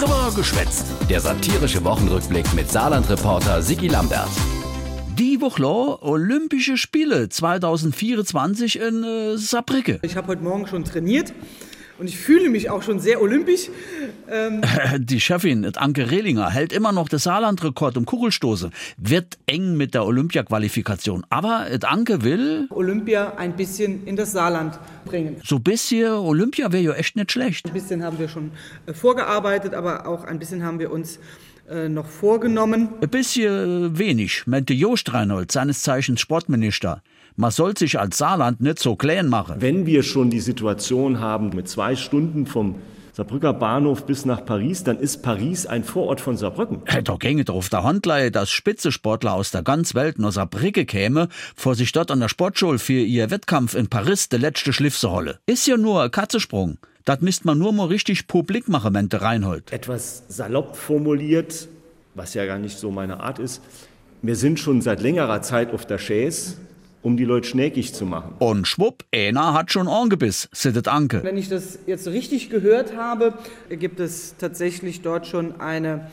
Drüber 0.00 0.32
geschwätzt. 0.34 0.86
Der 1.10 1.20
satirische 1.20 1.84
Wochenrückblick 1.84 2.54
mit 2.54 2.70
Saarland-Reporter 2.70 3.60
Sigi 3.60 3.88
Lambert. 3.88 4.30
Die 5.18 5.42
Woche 5.42 6.02
Olympische 6.02 6.78
Spiele 6.78 7.28
2024 7.28 8.80
in 8.80 9.04
äh, 9.04 9.36
Saarbrücke. 9.36 9.98
Ich 10.00 10.16
habe 10.16 10.28
heute 10.28 10.42
Morgen 10.42 10.66
schon 10.66 10.84
trainiert 10.84 11.34
und 12.00 12.08
ich 12.08 12.16
fühle 12.16 12.48
mich 12.48 12.70
auch 12.70 12.82
schon 12.82 12.98
sehr 12.98 13.20
olympisch. 13.20 13.68
Ähm 14.28 14.62
die 14.98 15.20
Chefin, 15.20 15.70
Anke 15.76 16.10
Rehlinger, 16.10 16.50
hält 16.50 16.72
immer 16.72 16.92
noch 16.92 17.10
den 17.10 17.18
Saarlandrekord 17.18 17.98
um 17.98 18.06
Kugelstoße. 18.06 18.70
Wird 18.96 19.38
eng 19.46 19.76
mit 19.76 19.92
der 19.92 20.06
Olympia-Qualifikation. 20.06 21.26
Aber 21.28 21.66
Anke 21.82 22.24
will... 22.24 22.68
Olympia 22.70 23.34
ein 23.36 23.54
bisschen 23.54 24.06
in 24.06 24.16
das 24.16 24.32
Saarland 24.32 24.80
bringen. 25.04 25.36
So 25.44 25.56
ein 25.56 25.62
bisschen 25.62 26.10
Olympia 26.10 26.72
wäre 26.72 26.82
ja 26.82 26.92
echt 26.94 27.16
nicht 27.16 27.32
schlecht. 27.32 27.66
Ein 27.66 27.74
bisschen 27.74 28.02
haben 28.02 28.18
wir 28.18 28.28
schon 28.28 28.52
äh, 28.86 28.94
vorgearbeitet, 28.94 29.74
aber 29.74 30.06
auch 30.06 30.24
ein 30.24 30.38
bisschen 30.38 30.64
haben 30.64 30.78
wir 30.78 30.90
uns 30.90 31.18
noch 31.88 32.06
vorgenommen. 32.06 32.88
Ein 33.00 33.08
bisschen 33.08 33.98
wenig, 33.98 34.46
meinte 34.46 34.74
Jost 34.74 35.12
Reinhold, 35.12 35.52
seines 35.52 35.82
Zeichens 35.82 36.20
Sportminister. 36.20 37.02
Man 37.36 37.50
soll 37.50 37.76
sich 37.76 37.98
als 37.98 38.18
Saarland 38.18 38.60
nicht 38.60 38.78
so 38.78 38.96
klein 38.96 39.28
machen. 39.28 39.56
Wenn 39.60 39.86
wir 39.86 40.02
schon 40.02 40.30
die 40.30 40.40
Situation 40.40 41.20
haben 41.20 41.50
mit 41.54 41.68
zwei 41.68 41.96
Stunden 41.96 42.46
vom 42.46 42.76
Saarbrücker 43.12 43.52
Bahnhof 43.52 44.06
bis 44.06 44.24
nach 44.24 44.44
Paris, 44.44 44.84
dann 44.84 44.98
ist 44.98 45.22
Paris 45.22 45.66
ein 45.66 45.84
Vorort 45.84 46.20
von 46.20 46.36
Saarbrücken. 46.36 46.82
Hey, 46.86 47.02
da 47.02 47.16
ginge 47.16 47.44
drauf 47.44 47.68
der 47.68 47.82
Handleihe, 47.82 48.30
dass 48.30 48.50
Spitzesportler 48.50 49.32
aus 49.34 49.50
der 49.50 49.62
ganzen 49.62 49.94
Welt 49.94 50.18
nach 50.18 50.32
Saarbrücke 50.32 50.86
käme, 50.86 51.28
vor 51.56 51.74
sich 51.74 51.92
dort 51.92 52.10
an 52.10 52.20
der 52.20 52.28
Sportschule 52.28 52.78
für 52.78 52.92
ihr 53.00 53.30
Wettkampf 53.30 53.74
in 53.74 53.88
Paris 53.88 54.28
der 54.28 54.38
letzte 54.38 54.72
Schliff 54.72 54.98
zu 54.98 55.10
holle. 55.10 55.40
Ist 55.46 55.66
ja 55.66 55.76
nur 55.76 56.02
ein 56.02 56.10
Katzesprung. 56.10 56.78
Das 57.04 57.20
müsst 57.20 57.44
man 57.44 57.58
nur 57.58 57.72
mal 57.72 57.86
richtig 57.86 58.28
publik 58.28 58.68
machen, 58.68 58.92
meinte 58.92 59.20
Reinhold. 59.22 59.72
Etwas 59.72 60.24
salopp 60.28 60.76
formuliert, 60.76 61.68
was 62.14 62.34
ja 62.34 62.46
gar 62.46 62.58
nicht 62.58 62.78
so 62.78 62.90
meine 62.90 63.20
Art 63.20 63.38
ist. 63.38 63.62
Wir 64.22 64.36
sind 64.36 64.60
schon 64.60 64.82
seit 64.82 65.00
längerer 65.00 65.42
Zeit 65.42 65.72
auf 65.72 65.86
der 65.86 65.98
Chaise 65.98 66.56
um 67.02 67.16
die 67.16 67.24
Leute 67.24 67.48
schnäckig 67.48 67.94
zu 67.94 68.04
machen. 68.04 68.34
Und 68.38 68.66
schwupp, 68.66 69.04
einer 69.14 69.54
hat 69.54 69.72
schon 69.72 69.88
angebiss, 69.88 70.48
sittet 70.52 70.88
Anke. 70.88 71.22
Wenn 71.22 71.36
ich 71.36 71.48
das 71.48 71.78
jetzt 71.86 72.06
richtig 72.08 72.50
gehört 72.50 72.96
habe, 72.96 73.34
gibt 73.70 74.00
es 74.00 74.36
tatsächlich 74.36 75.02
dort 75.02 75.26
schon 75.26 75.60
eine 75.60 76.10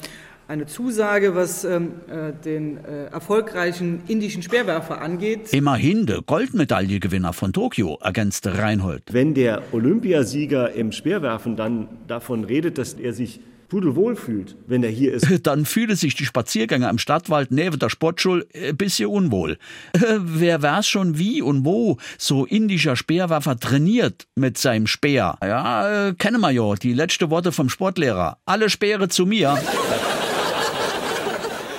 eine 0.48 0.66
Zusage, 0.66 1.36
was 1.36 1.66
ähm, 1.66 1.92
äh, 2.08 2.32
den 2.32 2.78
äh, 2.78 3.06
erfolgreichen 3.08 4.02
indischen 4.08 4.42
Speerwerfer 4.42 5.02
angeht. 5.02 5.52
Immerhin 5.54 6.06
der 6.06 6.22
Goldmedaillengewinner 6.22 7.34
von 7.34 7.52
Tokio, 7.52 7.98
ergänzte 8.02 8.58
Reinhold. 8.58 9.04
Wenn 9.12 9.34
der 9.34 9.62
Olympiasieger 9.74 10.72
im 10.72 10.92
Speerwerfen 10.92 11.58
dann 11.58 11.90
davon 12.08 12.46
redet, 12.46 12.78
dass 12.78 12.94
er 12.94 13.14
sich 13.14 13.42
pudelwohl 13.68 14.16
fühlt, 14.16 14.56
wenn 14.68 14.84
er 14.84 14.90
hier 14.90 15.14
ist. 15.14 15.28
Dann 15.48 15.66
fühle 15.66 15.96
sich 15.96 16.16
die 16.16 16.26
Spaziergänger 16.26 16.90
im 16.90 16.98
Stadtwald 16.98 17.52
neben 17.52 17.80
der 17.80 17.90
Sportschule 17.90 18.46
ein 18.54 18.78
bisschen 18.78 19.10
unwohl. 19.10 19.58
Wer 20.18 20.62
weiß 20.62 20.88
schon 20.88 21.18
wie 21.18 21.42
und 21.42 21.66
wo 21.66 21.98
so 22.18 22.46
indischer 22.46 22.96
Speerwerfer 22.96 23.60
trainiert 23.60 24.28
mit 24.36 24.58
seinem 24.58 24.88
Speer? 24.88 25.38
Ja, 25.42 26.08
äh, 26.08 26.14
kennen 26.14 26.42
wir 26.42 26.52
ja 26.52 26.74
die 26.76 26.94
letzte 26.94 27.30
Worte 27.30 27.52
vom 27.52 27.70
Sportlehrer. 27.70 28.38
Alle 28.46 28.70
Speere 28.70 29.10
zu 29.10 29.26
mir. 29.26 29.58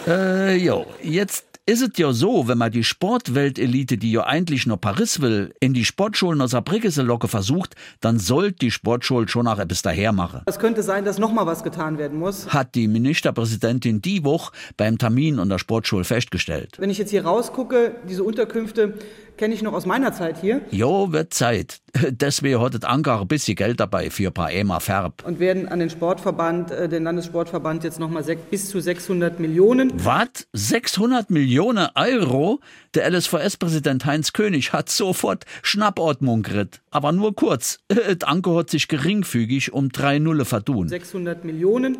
äh, 0.06 0.56
jo, 0.56 0.86
jetzt 1.02 1.47
ist 1.68 1.82
es 1.82 1.90
ja 1.98 2.14
so, 2.14 2.48
wenn 2.48 2.56
man 2.56 2.72
die 2.72 2.82
Sportweltelite, 2.82 3.98
die 3.98 4.12
ja 4.12 4.24
eigentlich 4.24 4.66
nur 4.66 4.78
Paris 4.78 5.20
will, 5.20 5.52
in 5.60 5.74
die 5.74 5.84
Sportschulen 5.84 6.40
aus 6.40 6.52
Saarbrücke 6.52 6.88
locke 7.02 7.28
versucht, 7.28 7.74
dann 8.00 8.18
sollte 8.18 8.56
die 8.60 8.70
Sportschule 8.70 9.28
schon 9.28 9.46
auch 9.46 9.58
etwas 9.58 9.82
daher 9.82 10.12
machen. 10.12 10.40
Es 10.46 10.58
könnte 10.58 10.82
sein, 10.82 11.04
dass 11.04 11.18
noch 11.18 11.30
mal 11.30 11.44
was 11.44 11.62
getan 11.62 11.98
werden 11.98 12.18
muss. 12.18 12.48
Hat 12.48 12.74
die 12.74 12.88
Ministerpräsidentin 12.88 14.00
die 14.00 14.24
Woche 14.24 14.52
beim 14.78 14.96
Termin 14.96 15.38
an 15.38 15.50
der 15.50 15.58
Sportschule 15.58 16.04
festgestellt. 16.04 16.76
Wenn 16.78 16.88
ich 16.88 16.96
jetzt 16.96 17.10
hier 17.10 17.26
rausgucke, 17.26 17.96
diese 18.08 18.24
Unterkünfte 18.24 18.94
kenne 19.36 19.54
ich 19.54 19.62
noch 19.62 19.72
aus 19.72 19.86
meiner 19.86 20.12
Zeit 20.12 20.40
hier. 20.40 20.62
Jo, 20.70 21.12
wird 21.12 21.32
Zeit. 21.32 21.80
Deswegen 22.10 22.60
hat 22.60 22.84
Ankara 22.84 23.20
ein 23.20 23.28
bisschen 23.28 23.54
Geld 23.54 23.78
dabei 23.78 24.10
für 24.10 24.26
ein 24.26 24.32
paar 24.34 24.50
EMA 24.50 24.80
Färb. 24.80 25.24
Und 25.24 25.38
werden 25.38 25.68
an 25.68 25.78
den 25.78 25.90
Sportverband, 25.90 26.70
äh, 26.70 26.88
den 26.88 27.04
Landessportverband 27.04 27.84
jetzt 27.84 28.00
nochmal 28.00 28.24
bis 28.50 28.68
zu 28.68 28.80
600 28.80 29.38
Millionen. 29.38 29.92
Was? 29.94 30.48
600 30.54 31.30
Millionen 31.30 31.57
Euro? 31.60 32.60
Der 32.94 33.10
LSVS-Präsident 33.10 34.04
Heinz 34.04 34.32
König 34.32 34.72
hat 34.72 34.88
sofort 34.88 35.44
Schnappordnung 35.62 36.42
geritt. 36.42 36.80
Aber 36.90 37.12
nur 37.12 37.34
kurz. 37.34 37.78
Anke 38.22 38.54
hat 38.54 38.70
sich 38.70 38.88
geringfügig 38.88 39.72
um 39.72 39.90
drei 39.90 40.18
Nulle 40.18 40.44
verdun. 40.44 40.88
600 40.88 41.44
Millionen, 41.44 41.98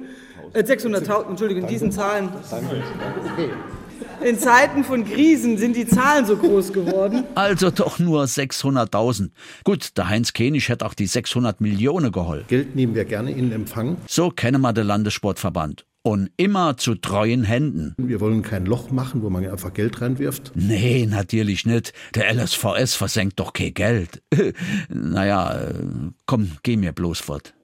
äh, 0.52 0.62
600.000, 0.62 1.30
Entschuldigung, 1.30 1.66
diesen 1.66 1.92
Zahlen. 1.92 2.28
Okay. 2.50 3.50
In 4.24 4.38
Zeiten 4.38 4.82
von 4.82 5.04
Krisen 5.04 5.58
sind 5.58 5.76
die 5.76 5.86
Zahlen 5.86 6.26
so 6.26 6.36
groß 6.36 6.72
geworden. 6.72 7.24
Also 7.34 7.70
doch 7.70 7.98
nur 7.98 8.24
600.000. 8.24 9.30
Gut, 9.64 9.96
der 9.96 10.08
Heinz 10.08 10.32
König 10.32 10.68
hätte 10.68 10.84
auch 10.84 10.94
die 10.94 11.06
600 11.06 11.60
Millionen 11.60 12.10
geholfen. 12.10 12.46
Geld 12.48 12.74
nehmen 12.74 12.94
wir 12.94 13.04
gerne 13.04 13.30
in 13.30 13.52
Empfang. 13.52 13.96
So 14.08 14.30
kennen 14.30 14.60
wir 14.60 14.72
den 14.72 14.86
Landessportverband. 14.86 15.84
Und 16.08 16.30
immer 16.38 16.78
zu 16.78 16.94
treuen 16.94 17.44
Händen. 17.44 17.94
Wir 17.98 18.18
wollen 18.20 18.40
kein 18.40 18.64
Loch 18.64 18.90
machen, 18.90 19.20
wo 19.20 19.28
man 19.28 19.44
einfach 19.46 19.74
Geld 19.74 20.00
reinwirft. 20.00 20.52
Nee, 20.54 21.04
natürlich 21.04 21.66
nicht. 21.66 21.92
Der 22.14 22.32
LSVS 22.32 22.94
versenkt 22.94 23.38
doch 23.38 23.52
kein 23.52 23.74
Geld. 23.74 24.22
naja, 24.88 25.68
komm, 26.24 26.52
geh 26.62 26.78
mir 26.78 26.92
bloß 26.92 27.18
fort. 27.18 27.52